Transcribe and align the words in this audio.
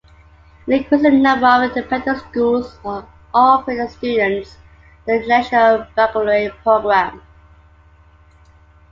An 0.65 0.73
increasing 0.73 1.21
number 1.21 1.45
of 1.45 1.61
independent 1.61 2.17
schools 2.17 2.75
are 2.83 3.07
offering 3.35 3.77
their 3.77 3.87
students 3.87 4.57
the 5.05 5.13
International 5.17 5.85
Baccalaureate 5.95 6.55
Programme. 6.63 7.21